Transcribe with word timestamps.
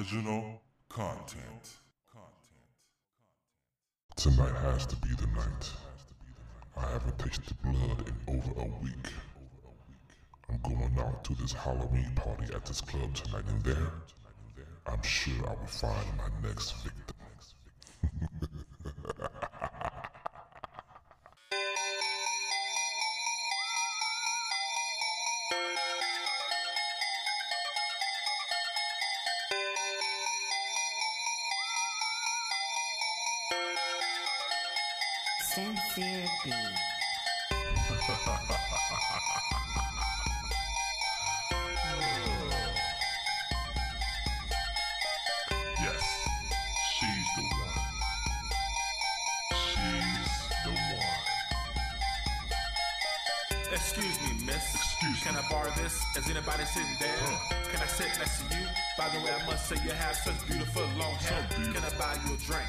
Original 0.00 0.62
content. 0.88 1.74
Tonight 4.16 4.54
has 4.62 4.86
to 4.86 4.96
be 4.96 5.10
the 5.10 5.26
night. 5.26 5.72
I 6.74 6.92
haven't 6.92 7.18
tasted 7.18 7.54
blood 7.62 8.08
in 8.08 8.34
over 8.34 8.62
a 8.62 8.82
week. 8.82 9.12
I'm 10.48 10.58
going 10.62 10.96
out 11.00 11.22
to 11.24 11.34
this 11.34 11.52
Halloween 11.52 12.10
party 12.16 12.46
at 12.54 12.64
this 12.64 12.80
club 12.80 13.14
tonight, 13.14 13.44
and 13.48 13.62
there, 13.62 13.92
I'm 14.86 15.02
sure 15.02 15.46
I 15.46 15.50
will 15.50 15.66
find 15.66 16.16
my 16.16 16.48
next 16.48 16.82
victim. 16.82 17.19
Sincere 35.54 36.28
B. 36.44 36.50
Yes, 45.80 46.04
she's 46.94 47.28
the 47.36 47.42
one. 47.42 47.82
She's 49.58 50.30
the 50.64 50.70
one. 50.70 51.24
Excuse 53.72 54.20
me, 54.22 54.46
miss. 54.46 54.74
Excuse 54.74 55.22
Can 55.24 55.34
me. 55.34 55.40
I 55.40 55.50
borrow 55.50 55.70
this? 55.76 55.94
Is 56.16 56.30
anybody 56.30 56.64
sitting 56.66 56.96
there? 57.00 57.16
Huh. 57.22 57.54
Can 57.72 57.82
I 57.82 57.86
sit 57.86 58.06
next 58.18 58.38
to 58.38 58.56
you? 58.56 58.66
By 58.96 59.08
the 59.08 59.18
way, 59.24 59.32
I 59.32 59.46
must 59.46 59.68
say 59.68 59.76
you 59.84 59.90
have 59.90 60.14
such 60.14 60.46
beautiful 60.46 60.82
long 60.96 61.14
hair. 61.16 61.46
So 61.50 61.56
beautiful. 61.56 61.80
Can 61.82 61.92
I 61.92 61.98
buy 61.98 62.14
you 62.24 62.34
a 62.34 62.38
drink? 62.38 62.68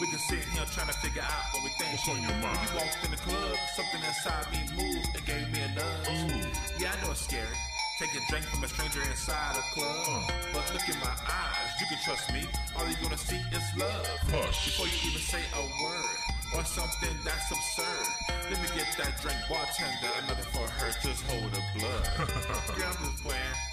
We 0.00 0.06
can 0.06 0.18
sit 0.20 0.38
here 0.54 0.62
trying 0.70 0.86
to 0.86 0.94
figure 1.02 1.26
out 1.26 1.50
what 1.50 1.66
we 1.66 1.70
think. 1.74 1.90
What's 1.90 2.06
on 2.06 2.22
your 2.22 2.30
mind? 2.38 2.54
When 2.54 2.70
you 2.70 2.86
walked 2.86 3.02
in 3.02 3.10
the 3.10 3.18
club, 3.18 3.58
something 3.74 3.98
inside 4.06 4.46
me 4.54 4.62
moved 4.78 5.10
and 5.10 5.26
gave 5.26 5.50
me 5.50 5.58
a 5.58 5.70
nudge. 5.74 6.06
Ooh. 6.14 6.46
Yeah, 6.78 6.94
I 6.94 7.02
know 7.02 7.10
it's 7.10 7.26
scary. 7.26 7.58
Take 7.98 8.14
a 8.14 8.22
drink 8.30 8.46
from 8.46 8.62
a 8.62 8.70
stranger 8.70 9.02
inside 9.02 9.58
a 9.58 9.64
club. 9.74 10.06
Uh. 10.06 10.54
But 10.54 10.70
look 10.70 10.86
in 10.86 10.94
my 11.02 11.10
eyes, 11.10 11.70
you 11.82 11.90
can 11.90 11.98
trust 12.06 12.30
me. 12.30 12.46
All 12.78 12.86
you're 12.86 13.02
gonna 13.02 13.18
see 13.18 13.42
is 13.50 13.66
love. 13.74 14.06
Hush. 14.30 14.70
Before 14.70 14.86
you 14.86 14.98
even 15.10 15.18
say 15.18 15.42
a 15.42 15.62
word 15.82 16.18
or 16.54 16.62
something 16.62 17.18
that's 17.26 17.50
absurd. 17.50 18.06
Let 18.54 18.62
me 18.62 18.70
get 18.78 18.86
that 19.02 19.18
drink, 19.18 19.42
bartender. 19.50 20.14
Another 20.22 20.46
for 20.54 20.62
her, 20.78 20.94
just 21.02 21.26
hold 21.26 21.50
the 21.50 21.62
blood. 21.74 22.06
Girl, 22.78 22.86
I'm 22.86 23.02
just 23.02 23.18
playing. 23.26 23.67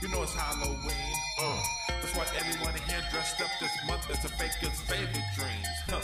You 0.00 0.06
know 0.14 0.22
it's 0.22 0.34
Halloween. 0.34 1.14
Uh, 1.42 1.58
That's 1.88 2.14
why 2.14 2.22
everyone 2.38 2.70
in 2.70 2.82
here 2.86 3.02
dressed 3.10 3.40
up 3.42 3.50
this 3.58 3.74
month 3.86 4.06
as 4.10 4.24
a 4.24 4.28
faker's 4.38 4.78
favorite 4.86 5.26
dreams. 5.34 5.66
Huh. 5.90 5.98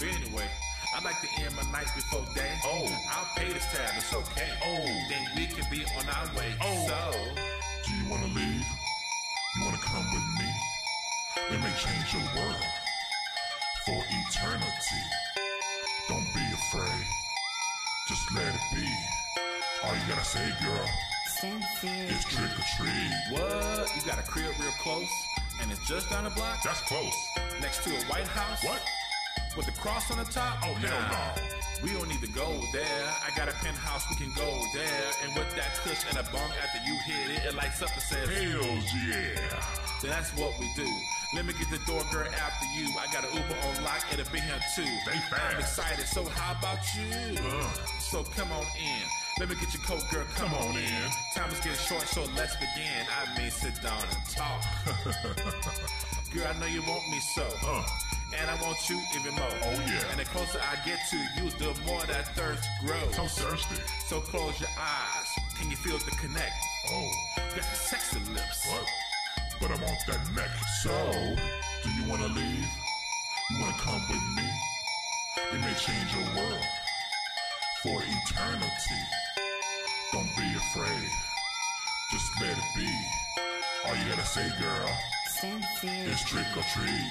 But 0.00 0.08
anyway, 0.18 0.50
I 0.90 0.98
like 1.06 1.14
to 1.22 1.30
end 1.38 1.54
my 1.54 1.62
night 1.70 1.86
before 1.94 2.26
day. 2.34 2.50
Oh. 2.66 2.90
I'll 3.06 3.30
pay 3.38 3.46
this 3.52 3.62
tab, 3.70 3.94
it's 3.94 4.10
okay. 4.12 4.50
Oh. 4.66 4.82
Then 4.82 5.22
we 5.38 5.46
can 5.46 5.62
be 5.70 5.86
on 5.94 6.10
our 6.10 6.26
way. 6.34 6.58
Oh. 6.58 6.90
So, 6.90 7.02
do 7.86 7.90
you 7.94 8.10
wanna 8.10 8.34
leave? 8.34 8.66
You 9.54 9.62
wanna 9.62 9.78
come 9.78 10.06
with 10.10 10.26
me? 10.42 10.50
It 11.54 11.60
may 11.62 11.74
change 11.78 12.18
your 12.18 12.26
world 12.34 12.66
for 13.86 14.02
eternity. 14.10 15.02
Don't 16.08 16.26
be 16.34 16.42
afraid. 16.50 17.06
Just 18.08 18.26
let 18.34 18.50
it 18.50 18.66
be. 18.74 18.90
All 19.86 19.94
you 19.94 20.02
gotta 20.10 20.24
say, 20.24 20.50
girl, 20.66 20.90
Sincere 21.40 22.08
is 22.08 22.24
trick 22.24 22.48
or 22.48 22.64
treat. 22.80 23.12
what? 23.28 23.92
You 23.94 24.00
got 24.08 24.18
a 24.18 24.22
crib 24.22 24.48
real 24.58 24.72
close, 24.80 25.10
and 25.60 25.70
it's 25.70 25.86
just 25.86 26.08
down 26.08 26.24
the 26.24 26.30
block 26.30 26.62
That's 26.64 26.80
close. 26.88 27.12
next 27.60 27.84
to 27.84 27.90
a 27.90 28.00
White 28.08 28.26
House. 28.28 28.64
What? 28.64 28.80
With 29.56 29.66
the 29.66 29.72
cross 29.72 30.10
on 30.10 30.16
the 30.16 30.24
top? 30.32 30.56
Oh, 30.64 30.72
hell 30.80 30.96
Nah, 30.96 31.36
no. 31.36 31.84
We 31.84 31.92
don't 31.92 32.08
need 32.08 32.22
to 32.24 32.32
go 32.32 32.48
there. 32.72 33.04
I 33.20 33.28
got 33.36 33.48
a 33.48 33.56
penthouse, 33.60 34.04
we 34.08 34.16
can 34.16 34.32
go 34.32 34.48
there. 34.72 35.08
And 35.24 35.36
with 35.36 35.48
that 35.56 35.76
cush 35.84 36.08
and 36.08 36.16
a 36.16 36.24
bong 36.32 36.48
after 36.56 36.80
you 36.88 36.96
hit 37.04 37.36
it, 37.36 37.52
it 37.52 37.54
lights 37.54 37.82
up 37.82 37.92
and 37.92 38.00
says, 38.02 38.28
Hells 38.32 38.88
yeah. 39.04 39.36
Then 40.00 40.10
that's 40.16 40.32
what 40.40 40.56
we 40.58 40.68
do. 40.74 40.88
Let 41.34 41.44
me 41.44 41.52
get 41.52 41.68
the 41.68 41.84
door 41.84 42.00
girl 42.12 42.28
after 42.32 42.66
you. 42.80 42.88
I 42.96 43.12
got 43.12 43.24
an 43.28 43.36
Uber 43.36 43.56
on 43.68 43.84
lock, 43.84 44.00
it'll 44.12 44.24
be 44.32 44.40
here 44.40 44.60
too. 44.74 44.88
They 45.04 45.20
I'm 45.36 45.60
excited, 45.60 46.06
so 46.06 46.24
how 46.24 46.56
about 46.56 46.80
you? 46.96 47.36
Uh. 47.44 47.68
So 48.00 48.24
come 48.24 48.50
on 48.52 48.64
in. 48.80 49.04
Let 49.38 49.50
me 49.50 49.54
get 49.56 49.74
your 49.74 49.82
coat, 49.84 50.02
girl. 50.10 50.24
Come, 50.34 50.54
on 50.54 50.76
in. 50.76 51.10
Time 51.34 51.50
is 51.52 51.60
getting 51.60 51.76
short, 51.76 52.02
so 52.08 52.24
let's 52.36 52.56
begin. 52.56 53.04
I 53.04 53.38
mean, 53.38 53.50
sit 53.50 53.74
down 53.82 54.00
and 54.00 54.24
talk. 54.32 54.64
girl, 56.32 56.46
I 56.48 56.58
know 56.58 56.66
you 56.66 56.80
want 56.82 57.04
me 57.10 57.20
so. 57.34 57.44
Uh. 57.66 57.84
And 58.40 58.50
I 58.50 58.60
want 58.62 58.78
you 58.88 58.98
even 59.14 59.34
more. 59.34 59.48
Oh, 59.62 59.72
yeah. 59.86 60.10
And 60.10 60.18
the 60.18 60.24
closer 60.24 60.58
I 60.58 60.74
get 60.88 60.98
to 61.10 61.16
you, 61.36 61.50
the 61.60 61.78
more 61.86 62.02
that 62.08 62.34
thirst 62.34 62.64
grows. 62.84 63.14
So 63.14 63.26
thirsty. 63.26 63.76
So 64.08 64.20
close 64.20 64.58
your 64.58 64.72
eyes. 64.78 65.28
Can 65.60 65.70
you 65.70 65.76
feel 65.76 65.98
the 65.98 66.10
connect? 66.16 66.56
Oh, 66.90 67.10
Got 67.36 67.56
the 67.56 67.76
sexy 67.76 68.18
lips. 68.32 68.66
what? 68.70 68.86
But 69.60 69.70
I 69.70 69.84
want 69.84 70.00
that 70.08 70.20
neck. 70.34 70.50
So, 70.82 70.90
do 71.84 71.90
you 71.92 72.10
wanna 72.10 72.28
leave? 72.28 72.68
You 73.50 73.60
wanna 73.60 73.76
come 73.78 74.00
with 74.08 74.24
me? 74.36 74.48
It 75.52 75.60
may 75.60 75.74
change 75.74 76.08
your 76.16 76.42
world 76.42 76.64
for 77.82 78.02
eternity. 78.02 79.02
Don't 80.56 80.64
be 80.74 80.80
afraid. 80.80 81.10
Just 82.10 82.40
let 82.40 82.56
it 82.56 82.64
be. 82.76 82.88
All 83.84 83.96
you 83.96 84.08
gotta 84.08 84.24
say, 84.24 84.48
girl, 84.60 84.90
Sincere 85.38 86.10
is 86.10 86.22
trick 86.22 86.46
or 86.56 86.62
treat. 86.62 87.10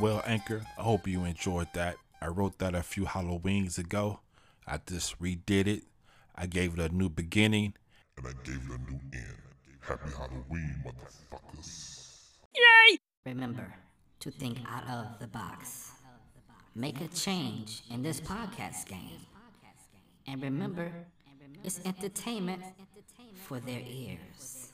Well, 0.00 0.22
Anchor, 0.26 0.62
I 0.78 0.82
hope 0.82 1.06
you 1.06 1.24
enjoyed 1.24 1.68
that. 1.74 1.96
I 2.20 2.26
wrote 2.26 2.58
that 2.58 2.74
a 2.74 2.82
few 2.82 3.04
Halloweens 3.04 3.78
ago. 3.78 4.20
I 4.66 4.78
just 4.86 5.20
redid 5.20 5.66
it. 5.68 5.84
I 6.34 6.46
gave 6.46 6.74
it 6.74 6.80
a 6.80 6.94
new 6.94 7.08
beginning. 7.08 7.74
And 8.18 8.26
I 8.26 8.32
gave 8.44 8.56
it 8.56 8.70
a 8.70 8.90
new 8.90 9.00
end. 9.12 9.45
Happy 9.86 10.10
Halloween, 10.18 10.74
motherfuckers. 10.84 12.30
Yay! 12.56 12.98
Remember 13.24 13.72
to 14.18 14.32
think 14.32 14.58
out 14.68 14.82
of 14.88 15.20
the 15.20 15.28
box. 15.28 15.92
Make 16.74 17.00
a 17.00 17.06
change 17.06 17.82
in 17.88 18.02
this 18.02 18.20
podcast 18.20 18.86
game. 18.88 19.20
And 20.26 20.42
remember, 20.42 20.90
it's 21.62 21.78
entertainment 21.84 22.62
for 23.44 23.60
their 23.60 23.82
ears. 23.86 24.65